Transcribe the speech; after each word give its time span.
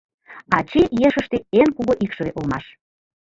Ачий 0.57 0.87
ешыште 1.07 1.37
эн 1.59 1.69
кугу 1.75 1.93
икшыве 2.05 2.31
улмаш. 2.37 2.65